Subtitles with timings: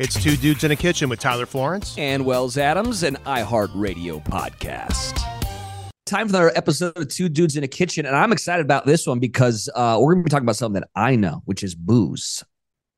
[0.00, 1.96] It's Two Dudes in a Kitchen with Tyler Florence.
[1.98, 5.20] and Wells Adams, an iHeartRadio podcast.
[6.06, 9.08] Time for another episode of Two Dudes in a Kitchen, and I'm excited about this
[9.08, 11.74] one because uh, we're going to be talking about something that I know, which is
[11.74, 12.44] booze.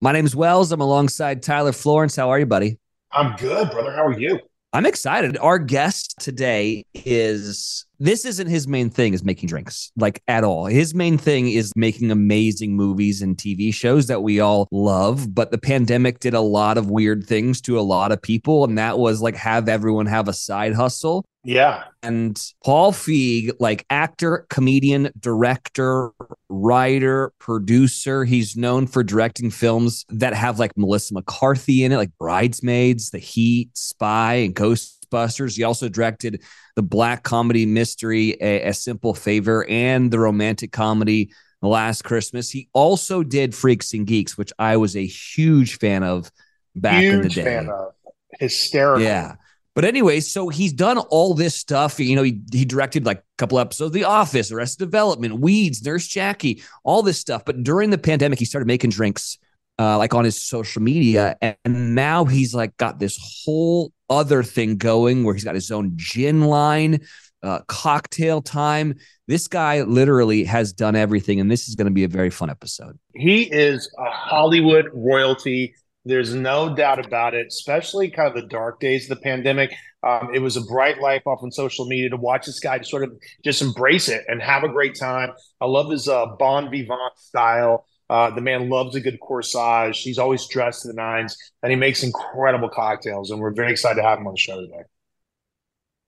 [0.03, 0.73] My name is Wells.
[0.73, 2.17] I'm alongside Tyler Florence.
[2.17, 2.79] How are you, buddy?
[3.13, 3.93] I'm good, brother.
[3.93, 4.39] How are you?
[4.73, 5.37] I'm excited.
[5.39, 10.67] Our guest today is this isn't his main thing is making drinks like at all.
[10.67, 15.51] His main thing is making amazing movies and TV shows that we all love, but
[15.51, 18.97] the pandemic did a lot of weird things to a lot of people and that
[18.97, 21.25] was like have everyone have a side hustle.
[21.43, 21.85] Yeah.
[22.03, 26.11] And Paul Feig, like actor, comedian, director,
[26.49, 32.11] writer, producer, he's known for directing films that have like Melissa McCarthy in it, like
[32.19, 35.57] Bridesmaids, The Heat, Spy, and Ghostbusters.
[35.57, 36.43] He also directed
[36.77, 42.51] the black comedy mystery, A, A Simple Favor, and the romantic comedy, The Last Christmas.
[42.51, 46.31] He also did Freaks and Geeks, which I was a huge fan of
[46.77, 47.45] back Huge in the day.
[47.45, 47.95] fan of.
[48.39, 49.03] Hysterical.
[49.03, 49.35] Yeah.
[49.81, 51.99] But anyway, so he's done all this stuff.
[51.99, 55.83] You know, he he directed like a couple episodes of The Office, Arrested Development, Weeds,
[55.83, 57.47] Nurse Jackie, all this stuff.
[57.47, 59.39] But during the pandemic, he started making drinks
[59.79, 64.77] uh, like on his social media, and now he's like got this whole other thing
[64.77, 67.01] going where he's got his own gin line,
[67.43, 68.97] uh, cocktail time.
[69.29, 72.51] This guy literally has done everything, and this is going to be a very fun
[72.51, 72.99] episode.
[73.15, 75.75] He is a Hollywood royalty.
[76.05, 79.75] There's no doubt about it, especially kind of the dark days of the pandemic.
[80.03, 83.05] Um, it was a bright life off on social media to watch this guy sort
[83.05, 83.13] of
[83.45, 85.31] just embrace it and have a great time.
[85.61, 87.87] I love his uh, bon vivant style.
[88.09, 89.97] Uh, the man loves a good corsage.
[89.97, 93.31] He's always dressed to the nines, and he makes incredible cocktails.
[93.31, 94.83] And we're very excited to have him on the show today.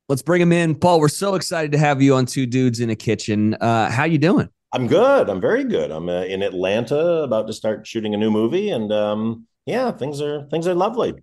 [0.09, 0.99] Let's bring him in, Paul.
[0.99, 3.55] We're so excited to have you on Two Dudes in a Kitchen.
[3.55, 4.49] Uh, how you doing?
[4.73, 5.29] I'm good.
[5.29, 5.91] I'm very good.
[5.91, 10.21] I'm uh, in Atlanta, about to start shooting a new movie, and um, yeah, things
[10.21, 11.15] are things are lovely.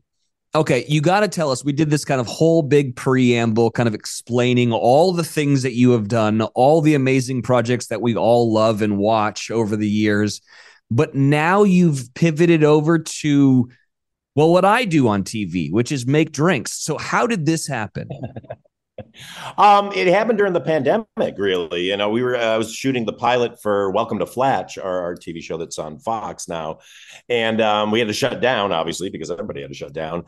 [0.56, 1.64] Okay, you got to tell us.
[1.64, 5.74] We did this kind of whole big preamble, kind of explaining all the things that
[5.74, 9.88] you have done, all the amazing projects that we all love and watch over the
[9.88, 10.42] years.
[10.90, 13.70] But now you've pivoted over to,
[14.34, 16.74] well, what I do on TV, which is make drinks.
[16.74, 18.10] So, how did this happen?
[19.58, 21.90] Um, it happened during the pandemic, really.
[21.90, 25.16] You know, we were I was shooting the pilot for Welcome to Flatch, our, our
[25.16, 26.80] TV show that's on Fox now,
[27.28, 30.26] and um, we had to shut down, obviously, because everybody had to shut down.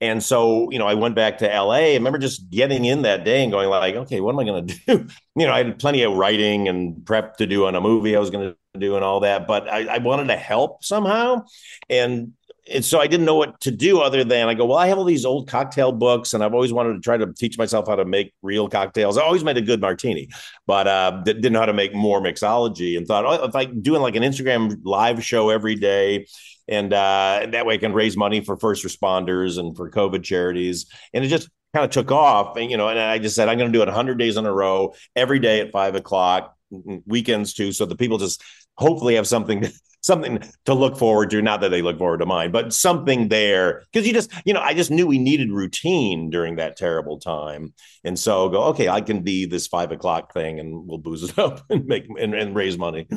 [0.00, 1.74] And so, you know, I went back to LA.
[1.74, 4.66] I remember just getting in that day and going like, okay, what am I going
[4.66, 5.06] to do?
[5.36, 8.18] You know, I had plenty of writing and prep to do on a movie I
[8.18, 11.44] was going to do and all that, but I, I wanted to help somehow.
[11.88, 12.32] And
[12.72, 14.98] and so I didn't know what to do other than I go, well, I have
[14.98, 17.96] all these old cocktail books, and I've always wanted to try to teach myself how
[17.96, 19.16] to make real cocktails.
[19.16, 20.28] I always made a good martini,
[20.66, 24.02] but uh, didn't know how to make more mixology, and thought, oh, if I doing
[24.02, 26.26] like an Instagram live show every day,
[26.68, 30.86] and uh, that way I can raise money for first responders and for COVID charities,
[31.12, 32.56] and it just kind of took off.
[32.56, 34.46] And you know, and I just said I'm going to do it 100 days in
[34.46, 38.42] a row, every day at five o'clock, weekends too, so the people just
[38.76, 39.66] hopefully have something
[40.02, 43.82] something to look forward to not that they look forward to mine but something there.
[43.92, 47.74] Because you just you know i just knew we needed routine during that terrible time.
[48.04, 51.38] And so go okay i can be this five o'clock thing and we'll booze it
[51.38, 53.08] up and make and, and raise money.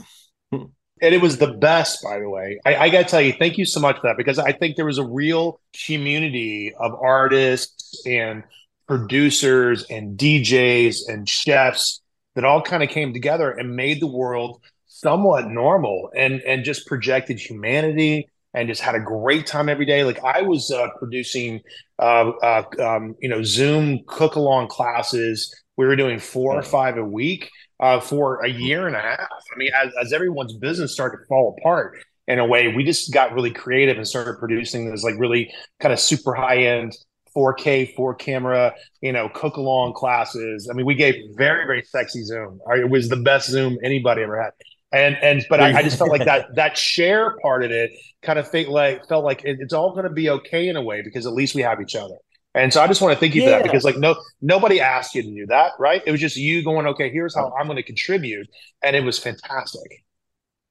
[1.04, 2.60] And it was the best, by the way.
[2.66, 4.78] I, I got to tell you, thank you so much for that because I think
[4.78, 8.44] there was a real community of artists and
[8.88, 12.03] producers and DJs and chefs
[12.36, 16.86] that all kind of came together and made the world somewhat normal and and just
[16.88, 20.04] projected humanity and just had a great time every day.
[20.04, 21.62] Like I was uh, producing,
[22.00, 25.54] uh, uh, um, you know, Zoom cook along classes.
[25.76, 27.50] We were doing four or five a week
[27.80, 29.20] uh, for a year and a half.
[29.22, 31.98] I mean, as, as everyone's business started to fall apart
[32.28, 35.92] in a way, we just got really creative and started producing this like really kind
[35.92, 36.96] of super high end
[37.36, 40.70] 4K, four camera, you know, cook along classes.
[40.70, 42.60] I mean, we gave very, very sexy Zoom.
[42.76, 44.52] It was the best Zoom anybody ever had.
[44.92, 47.92] And and but I, I just felt like that that share part of it
[48.22, 50.82] kind of felt like felt like it, it's all going to be okay in a
[50.82, 52.16] way because at least we have each other.
[52.56, 53.48] And so I just want to thank you yeah.
[53.48, 56.04] for that because like no nobody asked you to do that, right?
[56.06, 58.48] It was just you going, okay, here's how I'm going to contribute,
[58.84, 60.04] and it was fantastic.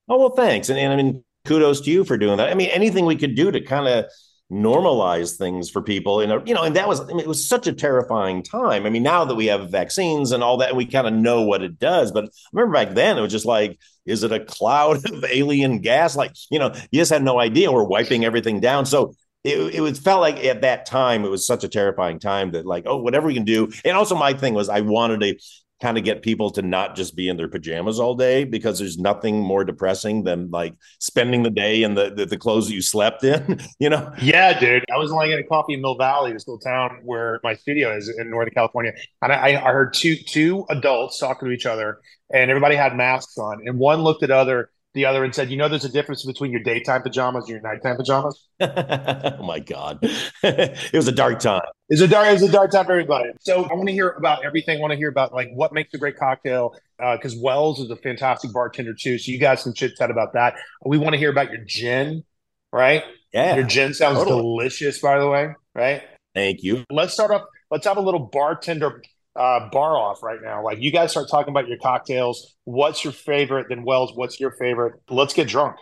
[0.09, 2.51] Oh well, thanks, and, and I mean kudos to you for doing that.
[2.51, 4.05] I mean anything we could do to kind of
[4.53, 7.67] normalize things for people know you know and that was I mean, it was such
[7.67, 8.85] a terrifying time.
[8.85, 11.41] I mean now that we have vaccines and all that and we kind of know
[11.41, 14.41] what it does but I remember back then it was just like is it a
[14.45, 16.17] cloud of alien gas?
[16.17, 17.73] Like you know you just had no idea.
[17.73, 18.85] We're wiping everything down.
[18.85, 19.15] So
[19.45, 22.67] it, it was felt like at that time it was such a terrifying time that
[22.67, 23.71] like oh whatever we can do.
[23.85, 25.39] And also my thing was i wanted to
[25.83, 28.99] kind of get people to not just be in their pajamas all day because there's
[28.99, 32.81] nothing more depressing than like spending the day in the the, the clothes that you
[32.81, 34.13] slept in you know?
[34.23, 34.85] Yeah dude.
[34.95, 38.09] I was only getting coffee in mill valley this little town where my studio is
[38.09, 38.93] in northern california
[39.23, 41.99] and I, I heard two two adults talking to each other
[42.33, 45.57] and everybody had masks on and one looked at other the other and said, "You
[45.57, 49.99] know, there's a difference between your daytime pajamas and your nighttime pajamas." oh my god,
[50.43, 51.63] it was a dark time.
[51.89, 53.31] It's a dark, it's a dark time for everybody.
[53.41, 54.79] So I want to hear about everything.
[54.79, 57.91] I want to hear about like what makes a great cocktail because uh, Wells is
[57.91, 59.19] a fantastic bartender too.
[59.19, 60.57] So you guys can chit chat about that.
[60.85, 62.25] We want to hear about your gin,
[62.73, 63.05] right?
[63.33, 64.43] Yeah, your gin sounds totally.
[64.43, 65.55] delicious, by the way.
[65.75, 66.03] Right?
[66.35, 66.85] Thank you.
[66.91, 67.43] Let's start off.
[67.71, 69.03] Let's have a little bartender
[69.37, 70.63] uh, bar off right now.
[70.63, 72.55] Like you guys start talking about your cocktails.
[72.65, 73.67] What's your favorite?
[73.69, 74.95] Then Wells, what's your favorite?
[75.09, 75.77] Let's get drunk.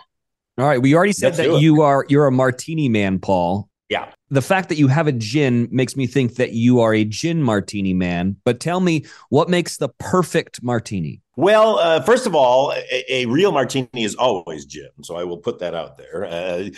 [0.58, 0.80] All right.
[0.80, 3.68] We already said Let's that you are you're a martini man, Paul.
[3.88, 4.12] Yeah.
[4.30, 7.42] The fact that you have a gin makes me think that you are a gin
[7.42, 8.36] martini man.
[8.44, 11.20] But tell me, what makes the perfect martini?
[11.34, 14.90] Well, uh, first of all, a, a, real martini is always gin.
[15.02, 16.24] So I will put that out there.
[16.26, 16.68] Uh,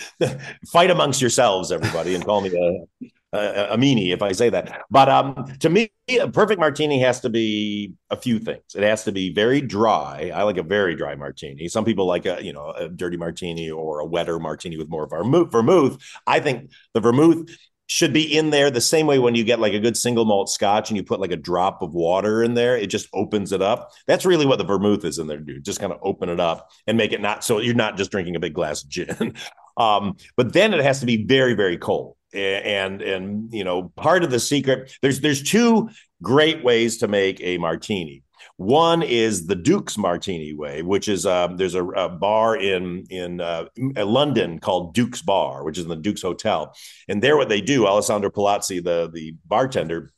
[0.73, 4.83] fight amongst yourselves, everybody, and call me a, a, a meanie if I say that.
[4.91, 8.63] But um, to me, a perfect martini has to be a few things.
[8.75, 10.31] It has to be very dry.
[10.35, 11.69] I like a very dry martini.
[11.69, 15.09] Some people like a you know a dirty martini or a wetter martini with more
[15.09, 15.51] vermouth.
[15.51, 15.99] Vermouth.
[16.27, 17.49] I think the vermouth
[17.89, 20.49] should be in there the same way when you get like a good single malt
[20.49, 23.61] scotch and you put like a drop of water in there, it just opens it
[23.61, 23.91] up.
[24.07, 25.65] That's really what the vermouth is in there, dude.
[25.65, 28.37] Just kind of open it up and make it not so you're not just drinking
[28.37, 29.35] a big glass of gin.
[29.77, 34.25] um, but then it has to be very, very cold and and you know part
[34.25, 35.89] of the secret there's there's two
[36.23, 38.23] great ways to make a martini.
[38.57, 43.41] One is the Duke's Martini way, which is um, there's a, a, bar in in
[43.41, 46.75] uh, London called Duke's Bar, which is in the Duke's Hotel,
[47.09, 50.11] and there what they do, Alessandro Palazzi, the the bartender,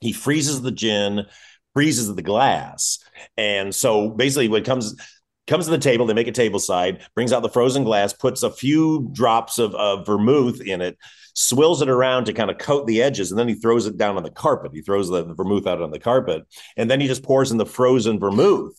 [0.00, 1.26] he freezes the gin,
[1.74, 2.98] freezes the glass,
[3.36, 4.94] and so basically what comes
[5.46, 8.42] comes to the table, they make a table side, brings out the frozen glass, puts
[8.42, 10.96] a few drops of, of vermouth in it,
[11.34, 14.16] swills it around to kind of coat the edges, and then he throws it down
[14.16, 14.72] on the carpet.
[14.74, 16.42] He throws the, the vermouth out on the carpet,
[16.76, 18.78] and then he just pours in the frozen vermouth.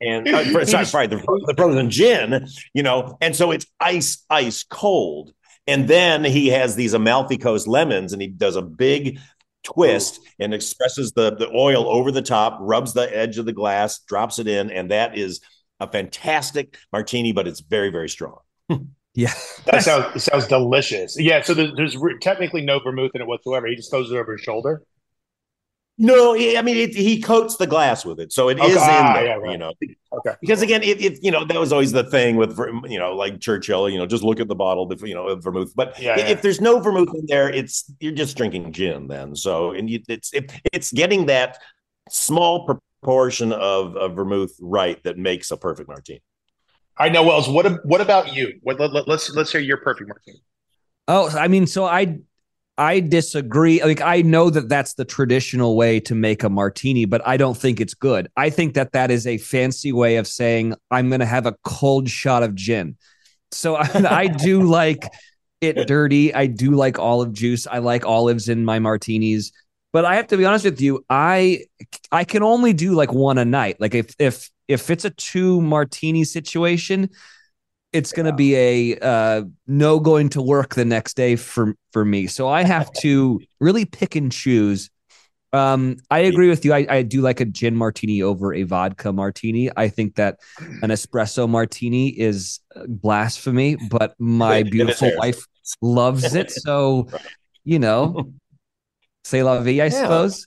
[0.00, 4.62] And uh, sorry, sorry, the, the frozen gin, you know, and so it's ice, ice
[4.62, 5.32] cold.
[5.66, 9.18] And then he has these Amalfi Coast lemons, and he does a big
[9.62, 14.00] twist and expresses the the oil over the top, rubs the edge of the glass,
[14.00, 15.40] drops it in, and that is
[15.80, 18.38] a fantastic martini, but it's very, very strong.
[19.14, 19.32] yeah,
[19.66, 21.18] that sounds sounds delicious.
[21.18, 23.66] Yeah, so there's, there's technically no vermouth in it whatsoever.
[23.66, 24.82] He just throws it over his shoulder.
[26.02, 28.68] No, I mean it, he coats the glass with it, so it okay.
[28.68, 29.26] is in ah, there.
[29.26, 29.52] Yeah, right.
[29.52, 29.74] You know,
[30.14, 30.34] okay.
[30.40, 33.38] Because again, it, it, you know that was always the thing with you know like
[33.38, 33.86] Churchill.
[33.90, 35.72] You know, just look at the bottle, you know, of vermouth.
[35.76, 36.34] But yeah, if yeah.
[36.36, 39.36] there's no vermouth in there, it's you're just drinking gin then.
[39.36, 41.58] So and you, it's it, it's getting that
[42.08, 46.22] small proportion of, of vermouth right that makes a perfect martini.
[47.00, 47.48] I know Wells.
[47.48, 48.60] What what about you?
[48.62, 50.42] What, let, us let's, let's hear your perfect martini.
[51.08, 52.18] Oh, I mean, so I
[52.76, 53.82] I disagree.
[53.82, 57.56] Like I know that that's the traditional way to make a martini, but I don't
[57.56, 58.28] think it's good.
[58.36, 61.56] I think that that is a fancy way of saying I'm going to have a
[61.64, 62.98] cold shot of gin.
[63.50, 65.04] So I, I do like
[65.62, 66.34] it dirty.
[66.34, 67.66] I do like olive juice.
[67.66, 69.52] I like olives in my martinis.
[69.92, 71.64] But I have to be honest with you, I
[72.12, 73.80] I can only do like one a night.
[73.80, 77.10] Like if if if it's a two martini situation,
[77.92, 82.04] it's going to be a uh, no going to work the next day for for
[82.04, 82.26] me.
[82.28, 84.90] So I have to really pick and choose.
[85.52, 86.72] Um, I agree with you.
[86.72, 89.68] I, I do like a gin martini over a vodka martini.
[89.76, 90.38] I think that
[90.82, 95.44] an espresso martini is blasphemy, but my beautiful wife
[95.82, 96.52] loves it.
[96.52, 97.08] So,
[97.64, 98.32] you know,
[99.24, 99.90] say la vie, I Yeah.
[99.90, 100.46] suppose.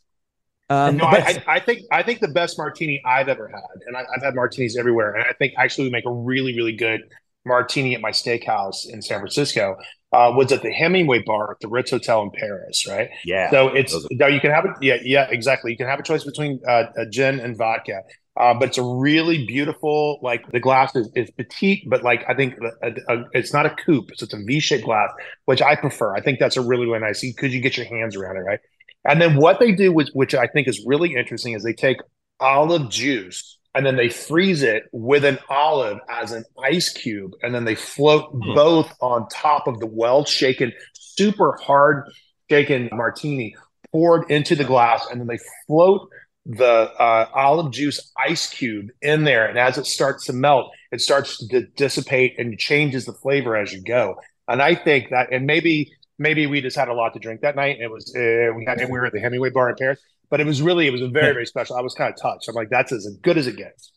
[0.69, 3.81] Um, no, but- I, I, I think I think the best martini I've ever had,
[3.87, 6.75] and I, I've had martinis everywhere, and I think actually we make a really really
[6.75, 7.01] good
[7.45, 9.75] martini at my steakhouse in San Francisco.
[10.13, 13.09] Uh, was at the Hemingway Bar at the Ritz Hotel in Paris, right?
[13.25, 13.49] Yeah.
[13.49, 14.71] So it's Those are- no, you can have it.
[14.79, 15.71] Yeah, yeah, exactly.
[15.71, 18.01] You can have a choice between uh, a gin and vodka.
[18.39, 22.33] Uh, but it's a really beautiful, like the glass is, is petite, but like I
[22.35, 25.09] think a, a, it's not a coupe, so it's a V-shaped glass,
[25.45, 26.15] which I prefer.
[26.15, 28.59] I think that's a really really nice because you get your hands around it, right?
[29.05, 31.97] And then what they do, which which I think is really interesting, is they take
[32.39, 37.53] olive juice and then they freeze it with an olive as an ice cube, and
[37.55, 38.53] then they float Hmm.
[38.53, 42.03] both on top of the well shaken, super hard
[42.49, 43.55] shaken martini
[43.91, 46.07] poured into the glass, and then they float
[46.45, 49.45] the uh, olive juice ice cube in there.
[49.47, 53.71] And as it starts to melt, it starts to dissipate and changes the flavor as
[53.71, 54.19] you go.
[54.47, 57.55] And I think that, and maybe maybe we just had a lot to drink that
[57.55, 57.77] night.
[57.79, 60.39] It was uh, we had and we were at the Hemingway bar in Paris, but
[60.39, 61.75] it was really it was a very very special.
[61.75, 62.47] I was kind of touched.
[62.47, 63.91] I'm like, that's as good as it gets.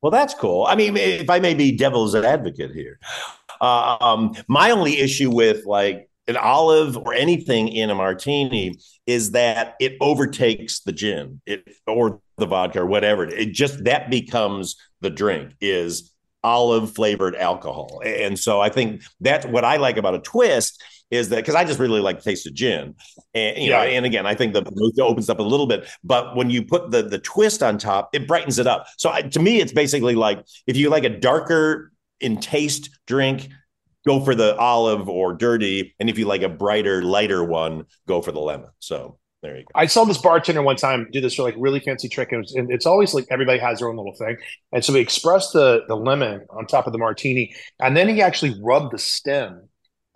[0.00, 0.64] Well, that's cool.
[0.66, 3.00] I mean, if I may be devil's advocate here,
[3.60, 9.32] uh, um, my only issue with like an olive or anything in a martini is
[9.32, 13.24] that it overtakes the gin, it or the vodka or whatever.
[13.24, 16.12] It just that becomes the drink is
[16.44, 21.28] olive flavored alcohol, and so I think that's what I like about a twist is
[21.30, 22.94] that because I just really like the taste of gin,
[23.34, 23.90] and you know, Yeah.
[23.96, 24.60] and again, I think the
[24.96, 28.10] it opens up a little bit, but when you put the the twist on top,
[28.14, 28.86] it brightens it up.
[28.98, 33.48] So I, to me, it's basically like if you like a darker in taste drink,
[34.06, 38.20] go for the olive or dirty, and if you like a brighter, lighter one, go
[38.20, 38.68] for the lemon.
[38.80, 39.68] So there you go.
[39.74, 42.42] I saw this bartender one time do this for like really fancy trick, and, it
[42.42, 44.36] was- and it's always like everybody has their own little thing.
[44.72, 48.20] And so he expressed the the lemon on top of the martini, and then he
[48.20, 49.68] actually rubbed the stem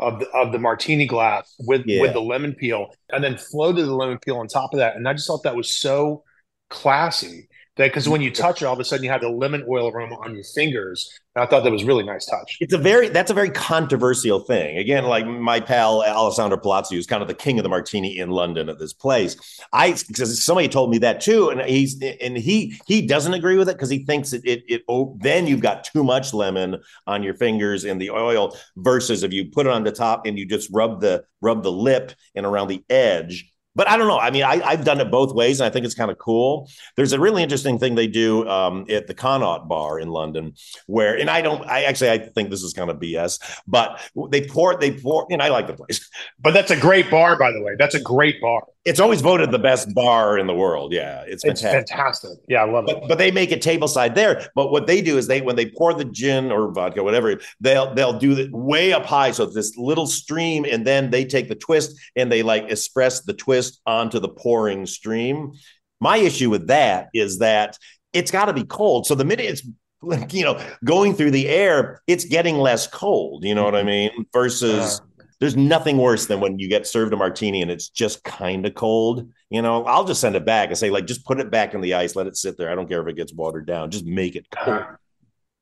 [0.02, 2.02] of the of the martini glass with Yeah.
[2.02, 4.96] with the lemon peel, and then floated the lemon peel on top of that.
[4.96, 6.24] And I just thought that was so
[6.70, 9.88] classy because when you touch it, all of a sudden you have the lemon oil
[9.88, 11.10] aroma on your fingers.
[11.34, 12.58] And I thought that was a really nice touch.
[12.60, 14.76] It's a very that's a very controversial thing.
[14.76, 18.30] Again, like my pal Alessandro Palazzi is kind of the king of the martini in
[18.30, 19.36] London at this place.
[19.72, 23.70] I because somebody told me that too, and he's and he he doesn't agree with
[23.70, 27.22] it because he thinks it it, it oh, then you've got too much lemon on
[27.22, 30.46] your fingers and the oil versus if you put it on the top and you
[30.46, 33.51] just rub the rub the lip and around the edge.
[33.74, 34.18] But I don't know.
[34.18, 36.68] I mean, I, I've done it both ways, and I think it's kind of cool.
[36.96, 40.54] There's a really interesting thing they do um, at the Connaught Bar in London,
[40.86, 44.00] where, and I don't, I actually, I think this is kind of BS, but
[44.30, 46.08] they pour, they pour, and I like the place.
[46.38, 47.72] But that's a great bar, by the way.
[47.78, 48.64] That's a great bar.
[48.84, 50.92] It's always voted the best bar in the world.
[50.92, 51.96] Yeah, it's It's fantastic.
[51.96, 52.38] fantastic.
[52.48, 52.98] Yeah, I love it.
[53.00, 54.48] But, but they make it table side there.
[54.56, 57.94] But what they do is they when they pour the gin or vodka, whatever, they'll
[57.94, 61.48] they'll do it way up high, so it's this little stream, and then they take
[61.48, 65.52] the twist and they like express the twist onto the pouring stream.
[66.00, 67.78] My issue with that is that
[68.12, 69.06] it's got to be cold.
[69.06, 69.62] So the minute it's
[70.02, 73.44] like you know going through the air, it's getting less cold.
[73.44, 74.16] You know what I mm-hmm.
[74.16, 74.26] mean?
[74.32, 75.00] Versus.
[75.42, 78.76] There's nothing worse than when you get served a martini and it's just kind of
[78.76, 79.28] cold.
[79.50, 81.80] You know, I'll just send it back and say, like, just put it back in
[81.80, 82.70] the ice, let it sit there.
[82.70, 83.90] I don't care if it gets watered down.
[83.90, 84.78] Just make it cold.
[84.78, 84.86] Uh,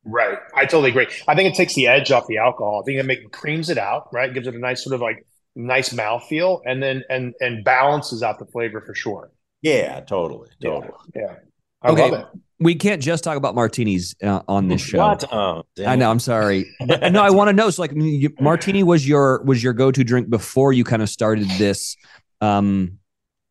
[0.05, 0.39] Right.
[0.55, 1.07] I totally agree.
[1.29, 2.83] I think it takes the edge off the alcohol.
[2.83, 4.33] I think it make, creams it out, right?
[4.33, 8.39] Gives it a nice sort of like nice mouthfeel and then and and balances out
[8.39, 9.31] the flavor for sure.
[9.63, 10.49] Yeah, totally.
[10.63, 10.93] Totally.
[11.15, 11.37] Yeah.
[11.83, 12.41] I okay, love it.
[12.61, 15.17] We can't just talk about martinis uh, on this show.
[15.33, 16.11] Oh, I know.
[16.11, 16.71] I'm sorry.
[16.87, 17.71] But, no, I want to know.
[17.71, 21.09] So, like, you, martini was your was your go to drink before you kind of
[21.09, 21.97] started this
[22.43, 22.99] um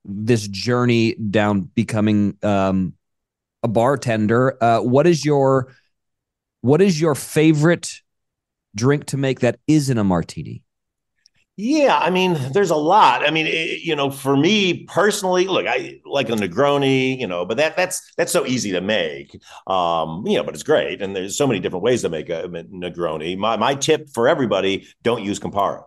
[0.06, 2.94] this journey down becoming um
[3.64, 4.64] a bartender.
[4.64, 5.74] Uh, what is your
[6.62, 7.92] what is your favorite
[8.76, 10.62] drink to make that isn't a martini?
[11.62, 13.28] Yeah, I mean, there's a lot.
[13.28, 17.44] I mean, it, you know, for me personally, look, I like a Negroni, you know,
[17.44, 19.38] but that that's that's so easy to make,
[19.68, 22.44] um, you know, but it's great, and there's so many different ways to make a
[22.44, 23.38] Negroni.
[23.38, 25.84] My my tip for everybody: don't use Campari.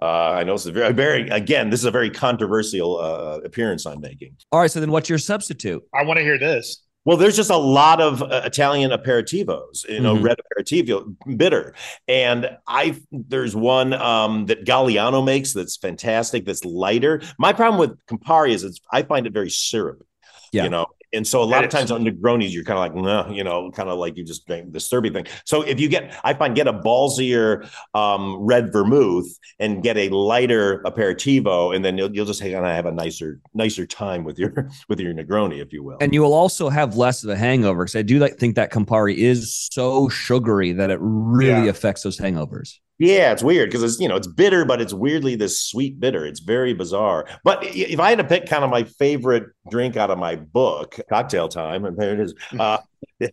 [0.00, 3.84] Uh, I know it's a very, very again, this is a very controversial uh, appearance
[3.84, 4.36] I'm making.
[4.52, 4.70] All right.
[4.70, 5.82] So then, what's your substitute?
[5.92, 6.85] I want to hear this.
[7.06, 10.24] Well, there's just a lot of uh, Italian aperitivos, you know, Mhm.
[10.24, 11.72] red aperitivo, bitter,
[12.08, 17.22] and I there's one um, that Galliano makes that's fantastic, that's lighter.
[17.38, 20.04] My problem with Campari is it's I find it very syrupy,
[20.52, 20.64] Yeah.
[20.64, 20.86] you know,
[21.16, 21.90] And so a lot of times is.
[21.92, 24.72] on Negronis, you're kind of like, nah, you know, kind of like you just drink
[24.72, 25.26] the Serby thing.
[25.44, 29.26] So if you get, I find get a ballsier um, red vermouth
[29.58, 33.40] and get a lighter aperitivo, and then you'll, you'll just kind of have a nicer,
[33.54, 35.96] nicer time with your with your Negroni, if you will.
[36.00, 38.70] And you will also have less of a hangover because I do like think that
[38.72, 41.70] Campari is so sugary that it really Yeah.
[41.70, 42.78] affects those hangovers.
[42.98, 46.24] Yeah, it's weird because it's you know it's bitter, but it's weirdly this sweet bitter.
[46.24, 47.26] It's very bizarre.
[47.44, 50.98] But if I had to pick kind of my favorite drink out of my book,
[51.08, 52.34] cocktail time, and there it is.
[52.58, 52.78] Uh,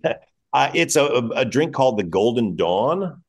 [0.54, 1.06] uh, it's a,
[1.36, 3.24] a drink called the Golden Dawn,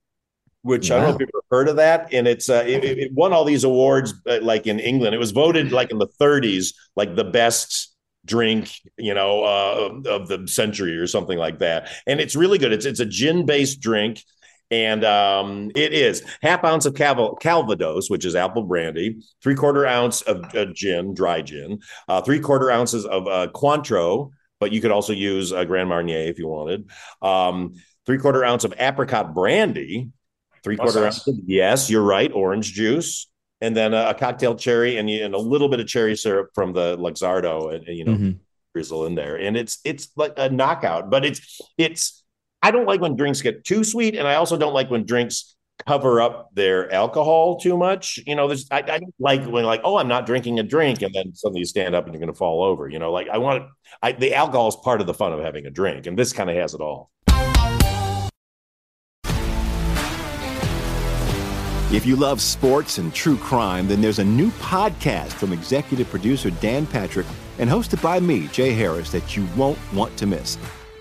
[0.63, 2.13] which I don't know if you've ever heard of that.
[2.13, 5.15] And it's uh, it, it won all these awards, uh, like in England.
[5.15, 10.29] It was voted like in the 30s, like the best drink, you know, uh, of
[10.29, 11.91] the century or something like that.
[12.07, 12.73] And it's really good.
[12.73, 14.25] It's it's a gin based drink.
[14.71, 19.87] And um, it is half ounce of Cal- Calvados, which is apple brandy, three quarter
[19.87, 24.31] ounce of uh, gin, dry gin, uh, three quarter ounces of uh, Cointreau,
[24.61, 26.89] but you could also use uh, Grand Marnier if you wanted.
[27.23, 27.75] Um,
[28.07, 30.11] three quarter ounce of apricot brandy,
[30.63, 31.29] three quarter Oh, ounce.
[31.47, 32.33] Yes, you're right.
[32.33, 33.29] Orange juice,
[33.61, 36.73] and then a, a cocktail cherry, and, and a little bit of cherry syrup from
[36.73, 38.39] the Luxardo, and, and, you know Mhm.
[38.75, 41.11] drizzle in there, and it's it's like a knockout.
[41.11, 42.24] But it's it's.
[42.65, 45.55] I don't like when drinks get too sweet, and I also don't like when drinks
[45.87, 48.19] cover up their alcohol too much.
[48.27, 51.03] You know, there's I, I don't like when like, oh, I'm not drinking a drink,
[51.03, 52.89] and then suddenly you stand up and you're going to fall over.
[52.89, 53.65] You know, like I want
[54.03, 56.49] I the alcohol is part of the fun of having a drink, and this kind
[56.49, 57.11] of has it all.
[61.93, 66.49] If you love sports and true crime, then there's a new podcast from executive producer
[66.49, 67.27] Dan Patrick
[67.59, 70.57] and hosted by me, Jay Harris, that you won't want to miss.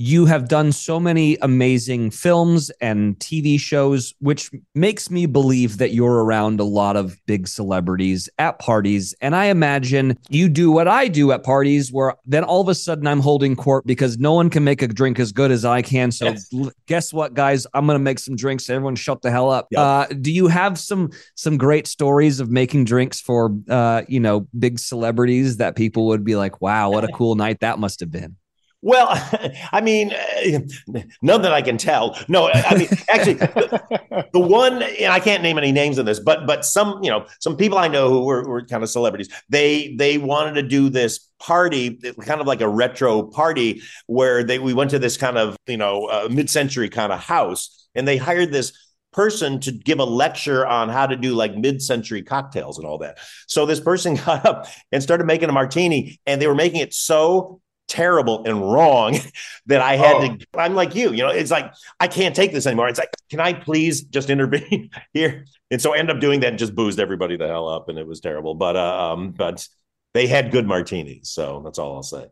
[0.00, 5.92] you have done so many amazing films and TV shows, which makes me believe that
[5.92, 9.12] you're around a lot of big celebrities at parties.
[9.20, 12.76] And I imagine you do what I do at parties, where then all of a
[12.76, 15.82] sudden I'm holding court because no one can make a drink as good as I
[15.82, 16.12] can.
[16.12, 16.48] So yes.
[16.86, 17.66] guess what, guys?
[17.74, 18.70] I'm going to make some drinks.
[18.70, 19.66] Everyone, shut the hell up.
[19.72, 19.80] Yep.
[19.80, 24.46] Uh, do you have some some great stories of making drinks for uh, you know
[24.56, 28.12] big celebrities that people would be like, "Wow, what a cool night that must have
[28.12, 28.36] been."
[28.80, 29.08] Well,
[29.72, 32.16] I mean, uh, none that I can tell.
[32.28, 36.20] No, I mean, actually, the, the, one, and I can't name any names in this,
[36.20, 39.28] but but some, you know, some people I know who were, were kind of celebrities.
[39.48, 44.58] They they wanted to do this party, kind of like a retro party, where they
[44.58, 48.06] we went to this kind of you know uh, mid century kind of house, and
[48.06, 48.72] they hired this
[49.12, 53.18] person to give a lecture on how to do like mid-century cocktails and all that.
[53.46, 56.94] So this person got up and started making a martini and they were making it
[56.94, 59.16] so terrible and wrong
[59.66, 60.36] that I had oh.
[60.36, 60.46] to.
[60.54, 62.88] I'm like you, you know, it's like, I can't take this anymore.
[62.88, 65.44] It's like, can I please just intervene here?
[65.70, 67.88] And so I ended up doing that and just boozed everybody the hell up.
[67.88, 68.54] And it was terrible.
[68.54, 69.66] But, uh, um, but
[70.14, 71.30] they had good martinis.
[71.30, 72.26] So that's all I'll say.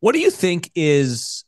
[0.00, 1.44] What do you think is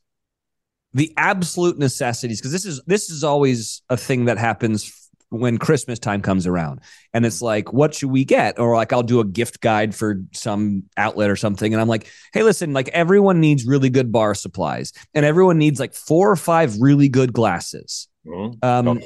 [0.92, 2.40] the absolute necessities?
[2.40, 5.03] Because this is, this is always a thing that happens
[5.38, 6.80] when Christmas time comes around.
[7.12, 8.58] And it's like, what should we get?
[8.58, 11.72] Or like, I'll do a gift guide for some outlet or something.
[11.72, 15.80] And I'm like, hey, listen, like everyone needs really good bar supplies and everyone needs
[15.80, 18.08] like four or five really good glasses.
[18.26, 18.64] Mm-hmm.
[18.64, 19.02] Um,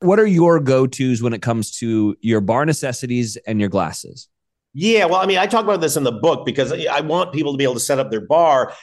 [0.00, 4.28] what are your go tos when it comes to your bar necessities and your glasses?
[4.74, 7.52] Yeah, well, I mean, I talk about this in the book because I want people
[7.52, 8.74] to be able to set up their bar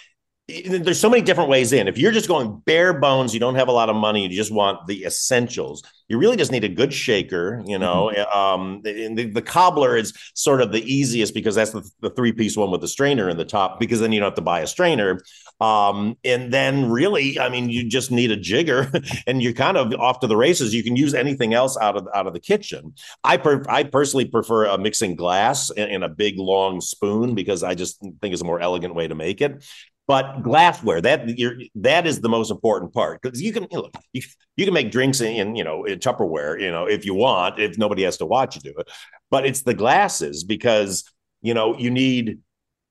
[0.48, 1.88] there's so many different ways in.
[1.88, 4.52] If you're just going bare bones, you don't have a lot of money, you just
[4.52, 5.82] want the essentials.
[6.08, 8.12] You really just need a good shaker, you know.
[8.16, 8.38] Mm-hmm.
[8.38, 12.56] Um, the, the, cobbler is sort of the easiest because that's the, the three piece
[12.56, 14.68] one with the strainer in the top, because then you don't have to buy a
[14.68, 15.20] strainer.
[15.60, 18.92] Um, and then really, I mean, you just need a jigger,
[19.28, 20.76] and you're kind of off to the races.
[20.76, 22.94] You can use anything else out of out of the kitchen.
[23.24, 27.64] I per, I personally prefer a mixing glass and, in a big long spoon because
[27.64, 29.64] I just think it's a more elegant way to make it
[30.08, 33.90] but glassware that you're that is the most important part because you can you, know,
[34.14, 34.22] you,
[34.56, 37.78] you can make drinks in, you know in Tupperware you know if you want if
[37.78, 38.90] nobody has to watch you do it.
[39.32, 41.04] But it's the glasses because
[41.42, 42.40] you know you need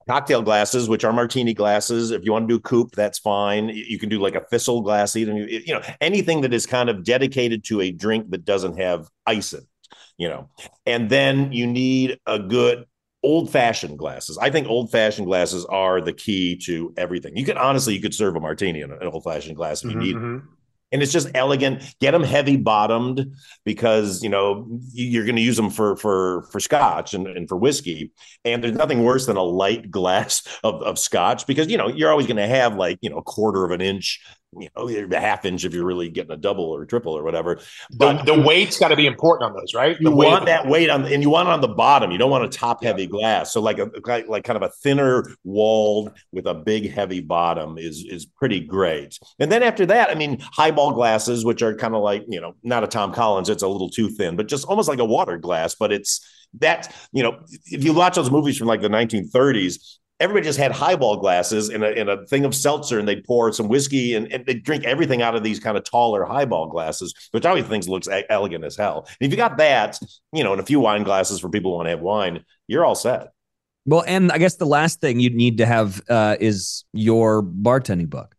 [0.08, 2.10] cocktail glasses which are martini glasses.
[2.10, 3.68] If you want to do coupe that's fine.
[3.68, 7.04] You can do like a thistle glass even you know anything that is kind of
[7.04, 9.68] dedicated to a drink that doesn't have ice in it
[10.18, 10.48] you know.
[10.86, 12.84] And then you need a good
[13.24, 14.38] old fashioned glasses.
[14.38, 17.36] I think old fashioned glasses are the key to everything.
[17.36, 19.96] You can honestly, you could serve a martini in an old fashioned glass if you
[19.96, 20.00] mm-hmm.
[20.00, 20.16] need.
[20.16, 20.46] Mm-hmm.
[20.92, 21.82] And it's just elegant.
[22.00, 23.34] Get them heavy bottomed
[23.64, 27.56] because you know you're going to use them for for for scotch and, and for
[27.56, 28.12] whiskey.
[28.44, 32.10] And there's nothing worse than a light glass of, of scotch because you know you're
[32.10, 34.20] always going to have like you know a quarter of an inch
[34.58, 37.22] you know, a half inch if you're really getting a double or a triple or
[37.22, 37.60] whatever.
[37.96, 39.96] But the, the weight's got to be important on those, right?
[39.96, 42.10] The you want that weight on, and you want it on the bottom.
[42.10, 43.52] You don't want a top heavy glass.
[43.52, 47.78] So like a like, like kind of a thinner walled with a big heavy bottom
[47.78, 49.18] is is pretty great.
[49.38, 52.54] And then after that, I mean, highball glasses, which are kind of like you know
[52.62, 55.38] not a Tom Collins, it's a little too thin, but just almost like a water
[55.38, 55.74] glass.
[55.74, 56.26] But it's
[56.60, 60.72] that you know if you watch those movies from like the 1930s everybody just had
[60.72, 64.46] highball glasses and a, a thing of seltzer and they'd pour some whiskey and, and
[64.46, 68.08] they'd drink everything out of these kind of taller highball glasses, which always thinks looks
[68.30, 69.06] elegant as hell.
[69.20, 69.98] And if you got that,
[70.32, 72.84] you know, and a few wine glasses for people who want to have wine, you're
[72.84, 73.28] all set.
[73.86, 78.08] Well, and I guess the last thing you'd need to have uh, is your bartending
[78.08, 78.34] book.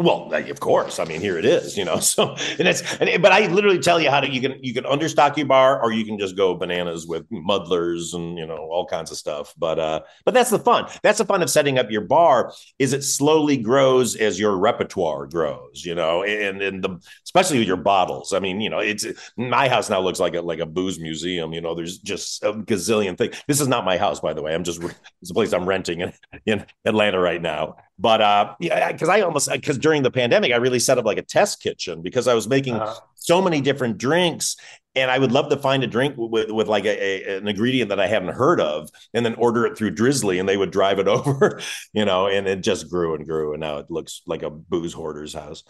[0.00, 0.98] Well, of course.
[0.98, 2.00] I mean, here it is, you know.
[2.10, 4.84] So, and it's, and, but I literally tell you how to you can you can
[4.84, 8.86] understock your bar, or you can just go bananas with muddlers and you know all
[8.86, 9.54] kinds of stuff.
[9.58, 10.86] But uh, but that's the fun.
[11.02, 12.52] That's the fun of setting up your bar.
[12.78, 17.68] Is it slowly grows as your repertoire grows, you know, and and the especially with
[17.68, 18.32] your bottles.
[18.32, 21.52] I mean, you know, it's my house now looks like a like a booze museum.
[21.52, 23.40] You know, there's just a gazillion things.
[23.46, 24.54] This is not my house, by the way.
[24.54, 24.82] I'm just
[25.22, 26.12] it's a place I'm renting in
[26.46, 27.76] in Atlanta right now.
[28.00, 31.18] But uh, yeah, because I almost because during the pandemic, I really set up like
[31.18, 32.98] a test kitchen because I was making uh-huh.
[33.14, 34.56] so many different drinks,
[34.94, 37.90] and I would love to find a drink with, with like a, a, an ingredient
[37.90, 40.98] that I hadn't heard of, and then order it through Drizly, and they would drive
[40.98, 41.60] it over,
[41.92, 44.94] you know, and it just grew and grew, and now it looks like a booze
[44.94, 45.62] hoarder's house.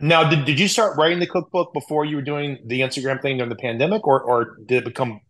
[0.00, 3.36] Now, did, did you start writing the cookbook before you were doing the Instagram thing
[3.36, 5.20] during the pandemic, or or did it become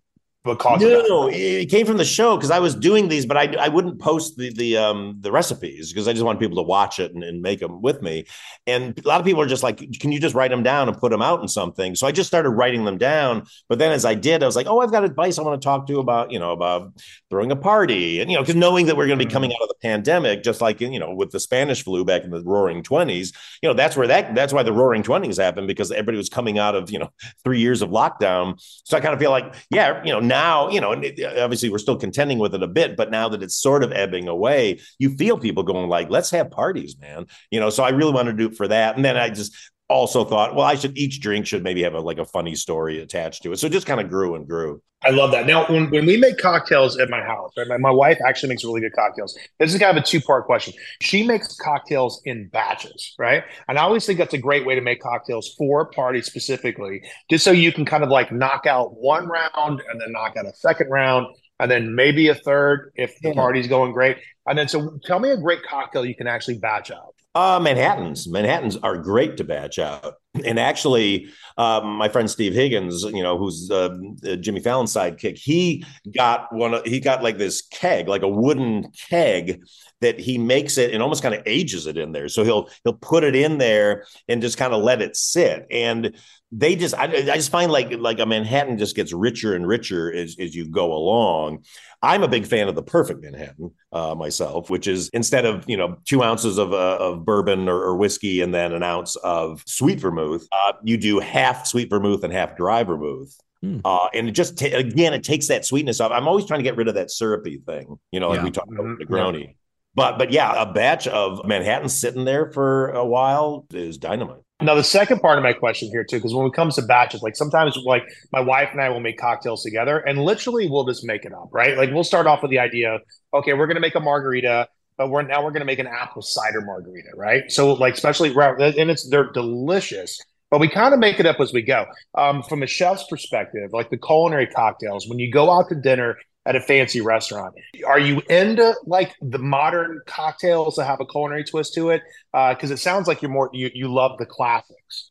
[0.56, 1.08] What no, that?
[1.08, 3.98] no, it came from the show because I was doing these, but I I wouldn't
[3.98, 7.22] post the the um the recipes because I just want people to watch it and,
[7.22, 8.26] and make them with me.
[8.66, 10.96] And a lot of people are just like, can you just write them down and
[10.96, 11.94] put them out in something?
[11.94, 13.44] So I just started writing them down.
[13.68, 15.64] But then as I did, I was like, oh, I've got advice I want to
[15.64, 16.92] talk to about you know about
[17.30, 19.62] throwing a party and you know because knowing that we're going to be coming out
[19.62, 22.82] of the pandemic, just like you know with the Spanish flu back in the Roaring
[22.82, 23.32] Twenties,
[23.62, 26.58] you know that's where that that's why the Roaring Twenties happened because everybody was coming
[26.58, 27.10] out of you know
[27.44, 28.54] three years of lockdown.
[28.84, 30.37] So I kind of feel like, yeah, you know now
[30.70, 33.82] you know obviously we're still contending with it a bit but now that it's sort
[33.82, 37.26] of ebbing away you feel people going like let's have parties man.
[37.50, 38.96] You know so i really wanted to do it for that.
[38.96, 39.54] And then i just
[39.88, 43.00] also thought well i should each drink should maybe have a, like a funny story
[43.00, 45.46] attached to it so it just kind of grew and grew I love that.
[45.46, 48.64] Now, when, when we make cocktails at my house, right, my, my wife actually makes
[48.64, 49.38] really good cocktails.
[49.60, 50.74] This is kind of a two part question.
[51.00, 53.44] She makes cocktails in batches, right?
[53.68, 57.44] And I always think that's a great way to make cocktails for parties specifically, just
[57.44, 60.54] so you can kind of like knock out one round and then knock out a
[60.54, 61.28] second round
[61.60, 64.18] and then maybe a third if the party's going great.
[64.46, 67.14] And then, so tell me a great cocktail you can actually batch out.
[67.34, 68.28] Uh, Manhattans.
[68.28, 70.14] Manhattans are great to batch out.
[70.44, 73.96] And actually, um, my friend Steve Higgins, you know, who's uh,
[74.40, 76.80] Jimmy Fallon's sidekick, he got one.
[76.84, 79.62] He got like this keg, like a wooden keg,
[80.00, 82.28] that he makes it and almost kind of ages it in there.
[82.28, 85.66] So he'll he'll put it in there and just kind of let it sit.
[85.70, 86.16] And
[86.50, 90.12] they just, I, I just find like like a Manhattan just gets richer and richer
[90.12, 91.64] as as you go along.
[92.00, 95.76] I'm a big fan of the perfect Manhattan uh, myself, which is instead of you
[95.76, 99.62] know two ounces of uh, of bourbon or, or, whiskey and then an ounce of
[99.66, 103.34] sweet vermouth, uh, you do half sweet vermouth and half dry vermouth.
[103.64, 103.80] Mm.
[103.84, 106.12] Uh, and it just ta- again, it takes that sweetness off.
[106.12, 108.44] I'm always trying to get rid of that syrupy thing, you know, like Yeah.
[108.44, 108.98] we talked about Mhm.
[109.00, 109.54] Negroni.
[109.94, 114.42] But but yeah, a batch of Manhattan sitting there for a while is dynamite.
[114.60, 117.22] Now, the second part of my question here, too, because when it comes to batches,
[117.22, 121.04] like sometimes, like my wife and I will make cocktails together and literally we'll just
[121.04, 121.76] make it up, right?
[121.76, 122.98] Like we'll start off with the idea,
[123.34, 124.66] okay, we're going to make a margarita,
[124.98, 127.50] but we're now we're going to make an apple cider margarita, right?
[127.50, 131.52] So, like, especially, and it's they're delicious, but we kind of make it up as
[131.52, 131.86] we go.
[132.14, 136.16] Um, from a chef's perspective, like the culinary cocktails, when you go out to dinner
[136.44, 137.54] at a fancy restaurant,
[137.86, 142.02] are you into like the modern cocktails that have a culinary twist to it?
[142.32, 145.10] Because it sounds like you're more you you love the classics.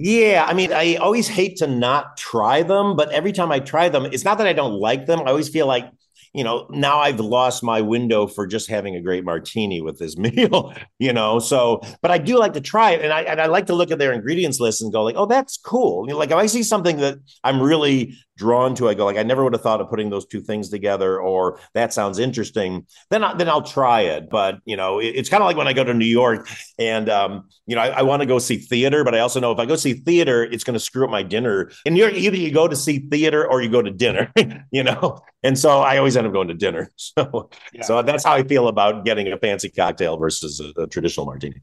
[0.00, 3.88] Yeah, I mean, I always hate to not try them, but every time I try
[3.88, 5.20] them, it's not that I don't like them.
[5.20, 5.90] I always feel like,
[6.34, 10.16] you know, now I've lost my window for just having a great martini with this
[10.18, 11.38] meal, you know.
[11.38, 13.90] So, but I do like to try it, and I and I like to look
[13.90, 16.04] at their ingredients list and go like, oh, that's cool.
[16.06, 19.18] You know, like if I see something that I'm really drawn to, I go like,
[19.18, 22.86] I never would have thought of putting those two things together, or that sounds interesting.
[23.10, 24.30] Then I, then I'll try it.
[24.30, 26.48] But you know, it- it's kind of like when I go to New York,
[26.78, 29.52] and um, you know, I, I want to go see theater, but I also know
[29.52, 31.70] if I go see theater, it's going to screw up my dinner.
[31.84, 34.32] In New York, either you go to see theater or you go to dinner,
[34.70, 35.20] you know.
[35.42, 36.90] And so I always end up going to dinner.
[37.18, 37.50] So
[37.82, 41.62] so that's how I feel about getting a fancy cocktail versus a, a traditional martini.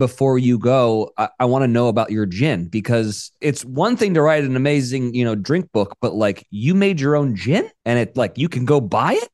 [0.00, 4.14] before you go, I, I want to know about your gin because it's one thing
[4.14, 7.70] to write an amazing, you know, drink book, but like you made your own gin
[7.84, 9.28] and it like you can go buy it.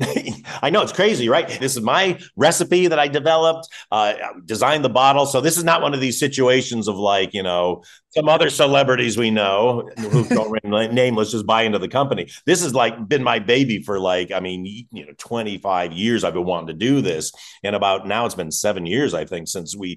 [0.62, 1.46] I know it's crazy, right?
[1.60, 4.14] This is my recipe that I developed, uh,
[4.46, 5.26] designed the bottle.
[5.26, 7.82] So this is not one of these situations of like, you know,
[8.14, 12.28] some other celebrities we know who don't remain nameless just buy into the company.
[12.46, 16.34] This has like been my baby for like, I mean, you know, 25 years I've
[16.34, 17.32] been wanting to do this.
[17.64, 19.96] And about now it's been seven years, I think, since we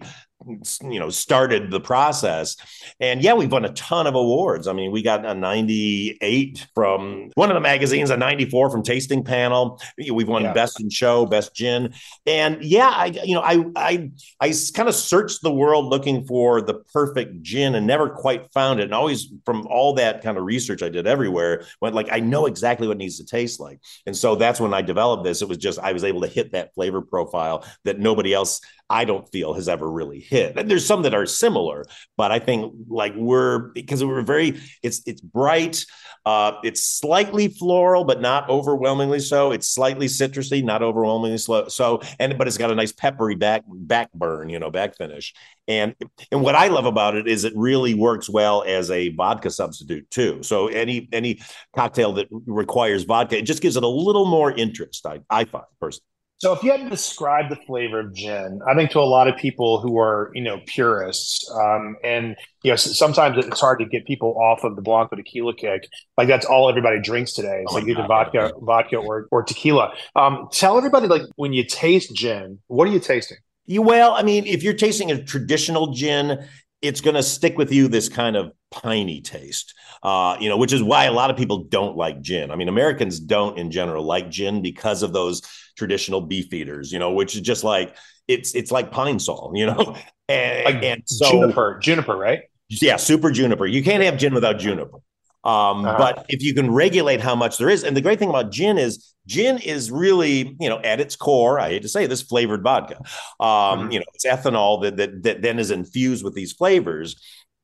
[0.84, 2.56] you know started the process
[3.00, 7.32] and yeah we've won a ton of awards i mean we got a 98 from
[7.36, 10.54] one of the magazines a 94 from tasting panel we've won yeah.
[10.54, 11.94] best in show best gin
[12.28, 16.62] and yeah i you know i i i kind of searched the world looking for
[16.62, 20.44] the perfect gin and never quite found it and always from all that kind of
[20.44, 24.16] research i did everywhere went like i know exactly what needs to taste like and
[24.16, 26.74] so that's when i developed this it was just i was able to hit that
[26.74, 30.58] flavor profile that nobody else I don't feel has ever really hit.
[30.58, 31.86] And there's some that are similar,
[32.18, 35.86] but I think like we're because we're very it's it's bright,
[36.26, 39.52] uh, it's slightly floral, but not overwhelmingly so.
[39.52, 41.68] It's slightly citrusy, not overwhelmingly slow.
[41.68, 45.34] So and but it's got a nice peppery back back burn, you know, back finish.
[45.68, 45.96] And
[46.32, 50.10] and what I love about it is it really works well as a vodka substitute
[50.12, 50.44] too.
[50.44, 51.40] So any any
[51.76, 55.06] cocktail that requires vodka, it just gives it a little more interest.
[55.06, 56.06] I I find personally.
[56.38, 59.30] So, if you had to describe the flavor of gin, I think to a lot
[59.30, 63.86] of people who are, you know, purists, um, and you know, sometimes it's hard to
[63.86, 65.88] get people off of the Blanco tequila kick.
[66.18, 67.62] Like that's all everybody drinks today.
[67.64, 69.94] It's oh like either vodka, vodka, or or tequila.
[70.18, 73.38] Um, tell everybody, like, when you taste gin, what are you tasting?
[73.66, 76.46] You well, I mean, if you're tasting a traditional gin,
[76.88, 80.74] it's going to stick with you this kind of piney taste, uh, you know, which
[80.74, 82.52] is why a lot of people don't like gin.
[82.52, 85.42] I mean, Americans don't in general like gin because of those
[85.78, 87.96] traditional Beefeaters, you know, which is just like
[88.28, 89.96] it's it's like Pine-Sol, you know,
[90.30, 92.44] and, like and so juniper, juniper, right?
[92.70, 93.66] Yeah, super juniper.
[93.66, 94.98] You can't have gin without juniper.
[95.46, 95.98] Um, uh-huh.
[95.98, 98.78] But if you can regulate how much there is, and the great thing about gin
[98.78, 102.64] is gin is really, you know, at its core, I hate to say this, flavored
[102.64, 102.98] vodka.
[103.40, 103.92] Um, mm-hmm.
[103.92, 107.16] You know, it's ethanol that, that that then is infused with these flavors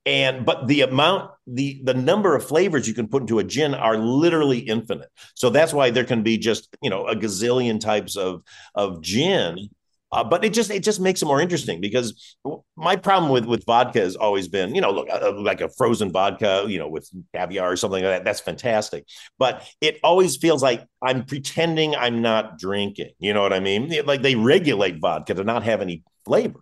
[0.06, 3.74] and but the amount the the number of flavors you can put into a gin
[3.74, 8.16] are literally infinite so that's why there can be just you know a gazillion types
[8.16, 8.42] of
[8.74, 9.70] of gin
[10.12, 12.36] uh, but it just it just makes it more interesting because
[12.76, 16.12] my problem with with vodka has always been you know look uh, like a frozen
[16.12, 19.06] vodka you know with caviar or something like that that's fantastic.
[19.38, 23.94] But it always feels like i'm pretending i'm not drinking you know what i mean?
[24.06, 26.60] Like they regulate vodka to not have any flavor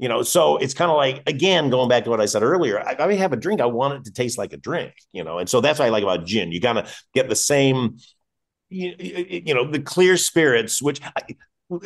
[0.00, 0.22] you know?
[0.22, 3.14] So it's kind of like again going back to what i said earlier I, I
[3.14, 5.38] have a drink i want it to taste like a drink you know?
[5.38, 6.52] And so that's what i like about gin.
[6.52, 7.98] You kind of get the same
[8.70, 11.22] you, you, know the clear spirits which I,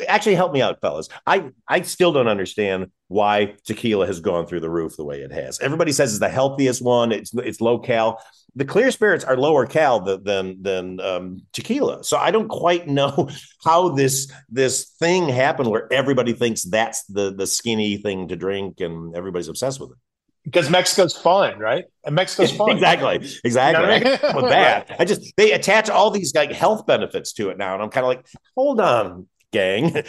[0.07, 4.59] actually help me out fellas i i still don't understand why tequila has gone through
[4.59, 7.77] the roof the way it has everybody says it's the healthiest one it's it's low
[7.77, 8.19] cal
[8.55, 12.03] the clear spirits are lower cal than than, um, tequila.
[12.03, 13.29] So I don't quite know
[13.63, 18.79] how this this thing happened where everybody thinks that's the the skinny thing to drink
[18.79, 19.97] and everybody's obsessed with it.
[20.43, 21.85] Because Mexico's fun, right?
[22.05, 22.71] And Mexico's fun.
[22.71, 23.15] exactly.
[23.43, 23.81] Exactly.
[23.81, 24.35] You know I mean?
[24.35, 24.95] with that.
[24.99, 27.73] I just they attach all these like health benefits to it now.
[27.73, 30.03] And I'm kind of like, hold on, gang.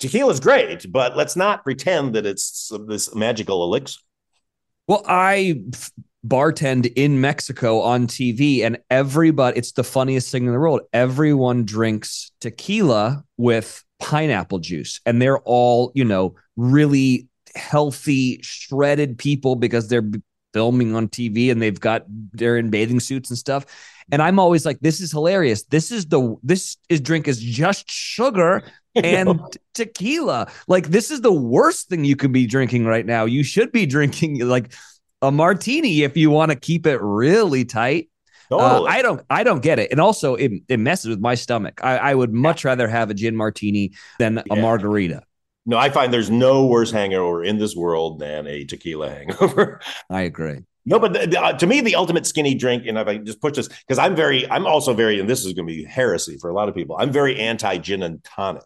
[0.00, 4.00] Tequila's great, but let's not pretend that it's this magical elixir.
[4.86, 5.62] Well, I
[6.26, 10.80] bartend in Mexico on TV, and everybody, it's the funniest thing in the world.
[10.92, 19.56] Everyone drinks tequila with pineapple juice, and they're all, you know, really healthy, shredded people
[19.56, 20.08] because they're
[20.54, 23.66] filming on TV and they've got, they're in bathing suits and stuff.
[24.10, 25.64] And I'm always like, this is hilarious.
[25.64, 28.62] This is the, this is drink is just sugar
[28.94, 29.40] and
[29.74, 30.50] tequila.
[30.66, 33.24] Like, this is the worst thing you could be drinking right now.
[33.24, 34.72] You should be drinking like,
[35.20, 38.08] a martini if you want to keep it really tight.
[38.52, 39.90] Uh, I don't I don't get it.
[39.90, 41.80] And also it, it messes with my stomach.
[41.82, 44.62] I, I would much rather have a gin martini than a Yeah.
[44.62, 45.22] margarita.
[45.66, 49.80] No, I find there's no worse hangover in this world than a tequila hangover.
[50.10, 50.60] I agree.
[50.88, 53.40] No, but the, the- uh, to me, the ultimate skinny drink, and if I just
[53.42, 56.38] push this, because I'm very, I'm also very, and this is going to be heresy
[56.40, 56.96] for a lot of people.
[56.98, 58.62] I'm very anti gin and tonic.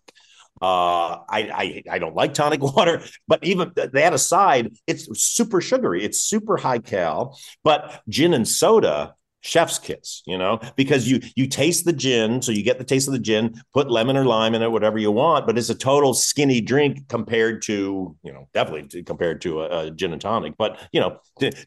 [0.60, 6.04] Uh, I, I I don't like tonic water, but even that aside, it's super sugary.
[6.04, 7.36] It's super high cal.
[7.64, 12.50] But gin and soda, chef's kiss, you know, because you you taste the gin, so
[12.52, 13.60] you get the taste of the gin.
[13.74, 15.46] Put lemon or lime in it, whatever you want.
[15.46, 19.86] But it's a total skinny drink compared to, you know, definitely to- compared to a,
[19.86, 20.54] a gin and tonic.
[20.56, 21.18] But you know,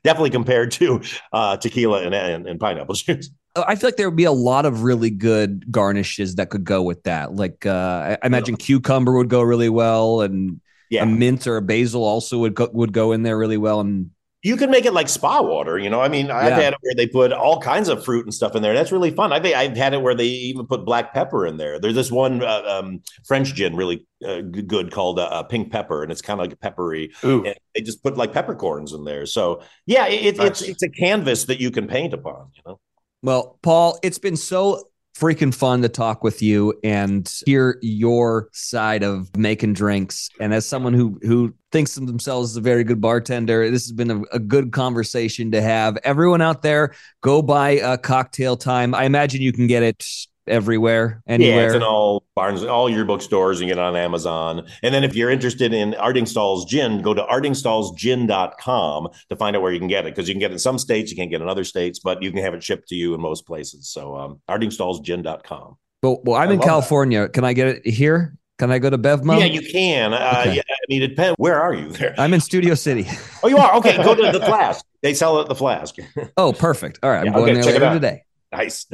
[0.04, 1.02] definitely compared to
[1.32, 3.30] uh, tequila and, and, and pineapple juice.
[3.56, 6.82] I feel like there would be a lot of really good garnishes that could go
[6.84, 7.34] with that.
[7.34, 10.60] Like uh, I imagine cucumber would go really well, and
[10.90, 11.04] Yeah.
[11.04, 13.80] a mint or a basil also would go, would go in there really well.
[13.80, 14.12] And
[14.46, 16.02] You can make it like spa water, you know.
[16.02, 16.60] I mean, I've Yeah.
[16.62, 18.76] had it where they put all kinds of fruit and stuff in there.
[18.76, 19.34] That's really fun.
[19.34, 21.80] I think I've had it where they even put black pepper in there.
[21.80, 26.04] There's this one uh, um, French gin, really uh, good, called uh, uh, pink pepper,
[26.04, 27.12] and it's kind of like peppery.
[27.24, 27.44] Ooh.
[27.44, 29.26] And they just put like peppercorns in there.
[29.26, 32.52] So yeah, it, it's it's a canvas that you can paint upon.
[32.54, 32.80] You know.
[33.24, 39.04] Well, Paul, it's been so freaking fun to talk with you and hear your side
[39.04, 40.30] of making drinks.
[40.40, 43.92] And as someone who who thinks of themselves as a very good bartender, this has
[43.92, 45.98] been a, a good conversation to have.
[46.04, 48.94] Everyone out there, go buy a cocktail time.
[48.94, 50.06] I imagine you can get it
[50.48, 51.56] everywhere, anywhere.
[51.62, 53.60] Yeah, it's in all Barnes, all your bookstores.
[53.62, 54.68] You get it on Amazon.
[54.84, 59.72] And then if you're interested in Artingstall's gin, go to artingstallsgin.com to find out where
[59.72, 60.16] you can get it.
[60.16, 62.00] Because you can get it in some states, you can't get it in other states,
[62.00, 63.88] but you can have it shipped to you in most places.
[63.90, 65.78] So um, artingstallsgin.com.
[66.02, 66.66] But well, I'm I in love that.
[66.70, 67.30] California.
[67.30, 68.38] Can I get it here?
[68.58, 69.38] Can I go to BevMo?
[69.40, 70.14] Yeah, you can.
[70.14, 70.56] Uh, Okay.
[70.56, 71.36] yeah, I mean, it depends.
[71.38, 72.16] Where are you there?
[72.18, 73.06] I'm in Studio City.
[73.44, 73.74] Oh, you are?
[73.76, 74.86] Okay, go to the Flask.
[75.02, 75.96] They sell it at the Flask.
[76.38, 77.00] Oh, perfect.
[77.04, 78.24] All right, I'm going okay, there it later today.
[78.58, 78.88] Nice.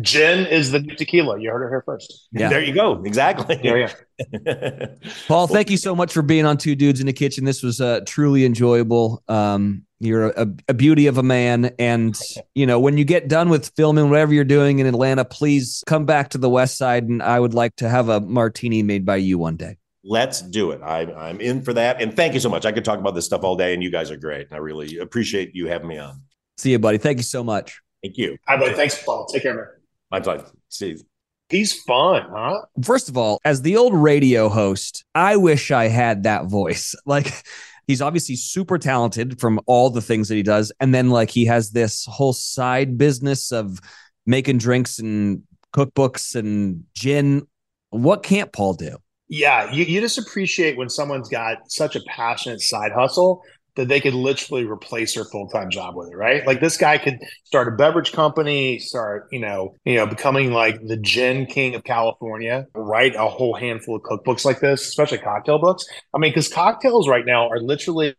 [0.00, 1.40] Gin is the new tequila.
[1.40, 2.28] You heard it here first.
[2.32, 2.48] Yeah.
[2.48, 3.02] There you go.
[3.04, 3.58] Exactly.
[3.62, 4.86] Yeah, yeah.
[5.28, 7.44] Paul, thank you so much for being on Two Dudes in the Kitchen.
[7.44, 9.22] This was uh, truly enjoyable.
[9.28, 12.18] Um, you're a, a beauty of a man, and
[12.54, 16.04] you know when you get done with filming whatever you're doing in Atlanta, please come
[16.04, 19.16] back to the West Side, and I would like to have a martini made by
[19.16, 19.78] you one day.
[20.04, 20.82] Let's do it.
[20.82, 22.00] I, I'm in for that.
[22.00, 22.64] And thank you so much.
[22.64, 24.48] I could talk about this stuff all day, and you guys are great.
[24.52, 26.22] I really appreciate you having me on.
[26.58, 26.98] See you, buddy.
[26.98, 27.80] Thank you so much.
[28.02, 28.36] Thank you.
[28.46, 28.74] Hi, buddy.
[28.74, 29.26] Thanks, Paul.
[29.26, 29.66] Take care, man.
[30.10, 30.46] My pleasure.
[30.68, 30.98] See you.
[31.48, 32.62] He's fun, huh?
[32.82, 36.94] First of all, as the old radio host, I wish I had that voice.
[37.06, 37.32] Like
[37.86, 40.72] he's obviously super talented from all the things that he does.
[40.80, 43.80] And then like he has this whole side business of
[44.26, 45.42] making drinks and
[45.72, 47.46] cookbooks and gin.
[47.90, 48.98] What can't Paul do?
[49.28, 53.42] Yeah, you, you just appreciate when someone's got such a passionate side hustle
[53.76, 56.46] that they could literally replace their full time job with it, right?
[56.46, 60.84] Like this guy could start a beverage company, start, you know, you know, becoming like
[60.86, 65.58] the gin king of California, write a whole handful of cookbooks like this, especially cocktail
[65.58, 65.86] books.
[66.14, 68.14] I mean, because cocktails right now are literally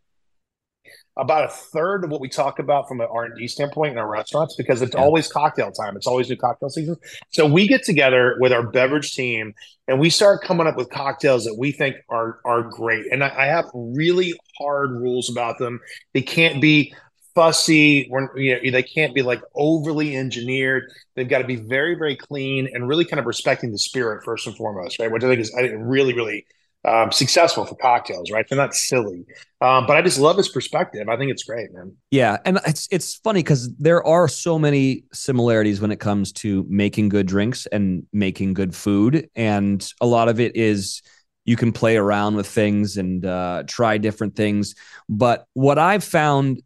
[1.18, 4.54] about a third of what we talk about from an R&D standpoint in our restaurants
[4.56, 5.96] because it's always cocktail time.
[5.96, 6.96] It's always new cocktail season.
[7.30, 9.54] So we get together with our beverage team
[9.88, 13.06] and we start coming up with cocktails that we think are are great.
[13.10, 15.80] And I, I have really hard rules about them.
[16.14, 16.94] They can't be
[17.34, 18.08] fussy.
[18.10, 20.90] We're, you know, they can't be like overly engineered.
[21.14, 24.46] They've got to be very, very clean and really kind of respecting the spirit first
[24.46, 25.10] and foremost, right?
[25.10, 26.46] Which I think is I think, really, really
[26.88, 28.46] um, successful for cocktails, right?
[28.48, 29.24] They're not silly.
[29.60, 31.08] Um, but I just love his perspective.
[31.08, 31.96] I think it's great, man.
[32.10, 36.64] Yeah, and it's it's funny because there are so many similarities when it comes to
[36.68, 41.02] making good drinks and making good food, and a lot of it is
[41.44, 44.74] you can play around with things and uh, try different things.
[45.08, 46.62] But what I've found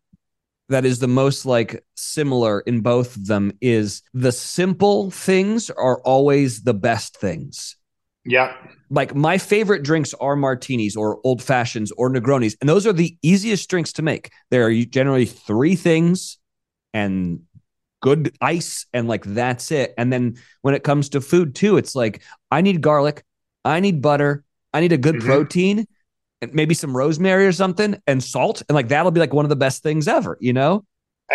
[0.68, 6.00] that is the most like similar in both of them is the simple things are
[6.02, 7.76] always the best things
[8.24, 8.54] Yeah.
[8.90, 13.16] like my favorite drinks are martinis or old fashions or negronis and those are the
[13.22, 16.38] easiest drinks to make there are generally three things
[16.94, 17.40] and
[18.00, 21.94] good ice and like that's it and then when it comes to food too it's
[21.96, 23.24] like i need garlic
[23.64, 25.24] i need butter i need a good Mhm.
[25.24, 25.86] protein
[26.40, 29.48] and maybe some rosemary or something and salt and like that'll be like one of
[29.50, 30.84] the best things ever you know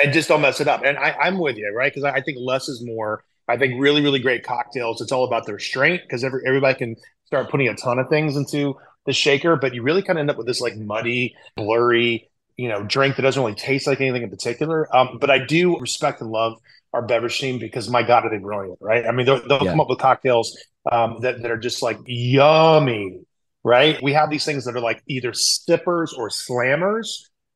[0.01, 0.83] and just don't mess it up.
[0.85, 1.91] And I, I'm with you, right?
[1.91, 3.23] Because I, I think less is more.
[3.47, 5.01] I think really, really great cocktails.
[5.01, 6.95] It's all about their strength because every, everybody can
[7.25, 8.75] start putting a ton of things into
[9.05, 12.67] the shaker, but you really kind of end up with this like muddy, blurry, you
[12.67, 14.93] know, drink that doesn't really taste like anything in particular.
[14.95, 16.53] Um, but I do respect and love
[16.93, 19.05] our beverage team because my God, are they brilliant, right?
[19.05, 19.71] I mean, they'll, they'll Yeah.
[19.71, 20.57] come up with cocktails
[20.91, 23.19] um, that, that are just like yummy,
[23.63, 24.01] right?
[24.01, 27.07] We have these things that are like either sippers or slammers,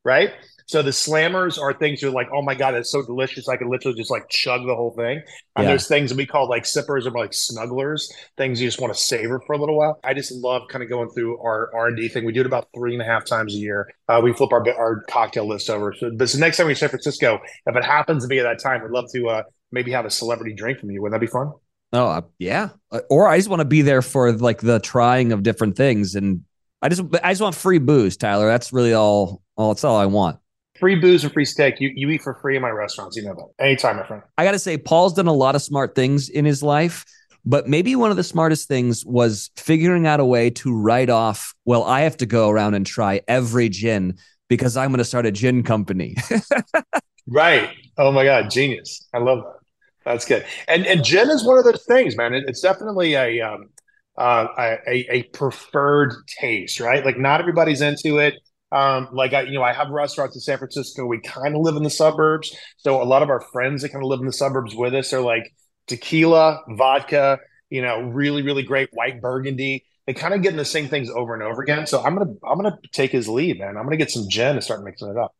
[0.04, 0.30] right?
[0.66, 3.48] So the slammers are things you're like, oh my god, it's so delicious.
[3.48, 5.22] I can literally just like chug the whole thing.
[5.56, 5.68] And Yeah.
[5.70, 8.98] there's things that we call like sippers or like snugglers, things you just want to
[9.00, 9.98] savor for a little while.
[10.04, 12.24] I just love kind of going through our R and D thing.
[12.24, 13.88] We do it about three and a half times a year.
[14.08, 15.94] Uh, we flip our our cocktail list over.
[15.94, 18.44] So, but the next time we're in San Francisco, if it happens to be at
[18.44, 21.02] that time, we'd love to uh, maybe have a celebrity drink from you.
[21.02, 21.52] Wouldn't that be fun?
[21.92, 22.70] Oh, uh, yeah.
[22.90, 26.14] Uh, Or I just want to be there for like the trying of different things,
[26.14, 26.42] and
[26.80, 28.46] I just I just want free booze, Tyler.
[28.46, 29.42] That's really all.
[29.56, 30.38] All that's all I want.
[30.82, 31.76] Free booze and free steak.
[31.78, 33.16] You you eat for free in my restaurants.
[33.16, 33.64] You know that.
[33.64, 34.22] Anytime, my friend.
[34.36, 37.04] I got to say, Paul's done a lot of smart things in his life,
[37.44, 41.54] but maybe one of the smartest things was figuring out a way to write off.
[41.64, 44.18] Well, I have to go around and try every gin
[44.48, 46.16] because I'm going to start a gin company.
[47.28, 47.70] Right.
[47.98, 49.08] Oh my God, genius.
[49.14, 49.58] I love that.
[50.04, 50.44] That's good.
[50.66, 52.34] And and gin is one of those things, man.
[52.34, 53.68] It, it's definitely a um
[54.18, 57.04] uh a, a preferred taste, right?
[57.04, 58.34] Like not everybody's into it.
[58.72, 61.04] Um, like I, you know, I have restaurants in San Francisco.
[61.06, 64.02] We kind of live in the suburbs, so a lot of our friends that kind
[64.02, 65.52] of live in the suburbs with us are like
[65.86, 67.38] tequila, vodka,
[67.70, 69.84] you know, really, really great white burgundy.
[70.06, 71.86] They kind of getting the same things over and over again.
[71.86, 73.76] So I'm gonna, I'm gonna take his lead, man.
[73.76, 75.34] I'm gonna get some gin and start mixing it up.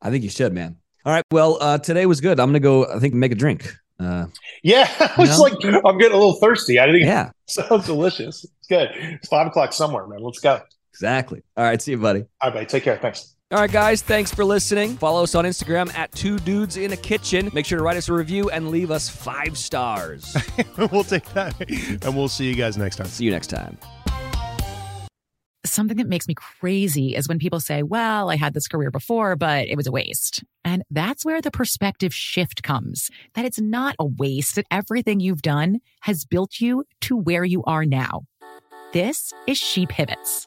[0.00, 0.76] I think you should, man.
[1.04, 1.24] All right.
[1.32, 2.38] Well, uh, today was good.
[2.38, 3.74] I'm going to go, I think, make a drink.
[3.98, 4.26] Uh,
[4.62, 5.42] Yeah, I was No?
[5.42, 5.54] like,
[5.84, 6.78] I'm getting a little thirsty.
[6.78, 7.00] I didn't.
[7.06, 7.30] Yeah.
[7.48, 8.44] sounds delicious.
[8.44, 8.90] It's good.
[8.94, 10.20] It's five o'clock somewhere, man.
[10.20, 10.60] Let's go.
[10.98, 11.42] Exactly.
[11.56, 11.80] All right.
[11.80, 12.20] See you, buddy.
[12.40, 12.66] All right, buddy.
[12.66, 12.98] take care.
[12.98, 13.34] Thanks.
[13.50, 14.98] All right, guys, thanks for listening.
[14.98, 17.48] Follow us on Instagram at Two Dudes in a Kitchen.
[17.54, 20.36] Make sure to write us a review and leave us five stars.
[20.76, 21.54] we'll take that.
[22.04, 23.06] And we'll see you guys next time.
[23.06, 23.78] See you next time.
[25.64, 29.34] Something that makes me crazy is when people say, well, I had this career before,
[29.34, 30.44] but it was a waste.
[30.62, 35.42] And that's where the perspective shift comes that it's not a waste, that everything you've
[35.42, 38.24] done has built you to where you are now.
[38.92, 40.46] This is She Pivots,